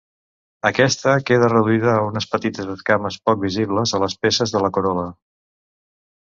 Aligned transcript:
Aquesta 0.69 1.13
queda 1.29 1.49
reduïda 1.53 1.91
a 1.97 2.07
unes 2.07 2.27
petites 2.33 2.73
escames 2.77 3.21
poc 3.29 3.45
visibles 3.45 3.95
a 3.99 4.03
les 4.07 4.19
peces 4.27 4.57
de 4.59 4.67
la 4.67 4.75
corol·la. 4.81 5.09